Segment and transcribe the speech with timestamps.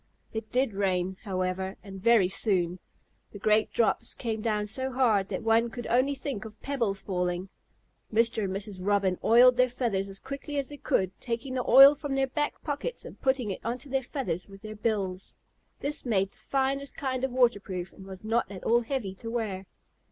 [0.33, 2.79] It did rain, however, and very soon.
[3.33, 7.49] The great drops came down so hard that one could only think of pebbles falling.
[8.11, 8.45] Mr.
[8.45, 8.79] and Mrs.
[8.81, 12.63] Robin oiled their feathers as quickly as they could, taking the oil from their back
[12.63, 15.35] pockets and putting it onto their feathers with their bills.
[15.81, 19.67] This made the finest kind of waterproof and was not at all heavy to wear.